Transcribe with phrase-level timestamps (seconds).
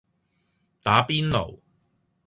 [0.81, 1.59] 打邊爐